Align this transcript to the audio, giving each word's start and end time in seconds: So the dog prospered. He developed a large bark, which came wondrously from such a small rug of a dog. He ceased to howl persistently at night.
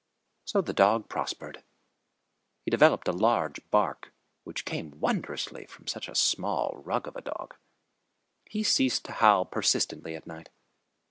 So 0.45 0.61
the 0.61 0.73
dog 0.73 1.09
prospered. 1.09 1.63
He 2.65 2.71
developed 2.71 3.07
a 3.07 3.11
large 3.11 3.61
bark, 3.69 4.11
which 4.45 4.65
came 4.65 4.99
wondrously 4.99 5.67
from 5.67 5.85
such 5.85 6.07
a 6.07 6.15
small 6.15 6.81
rug 6.83 7.07
of 7.07 7.15
a 7.15 7.21
dog. 7.21 7.55
He 8.49 8.63
ceased 8.63 9.05
to 9.05 9.11
howl 9.11 9.45
persistently 9.45 10.15
at 10.15 10.25
night. 10.25 10.49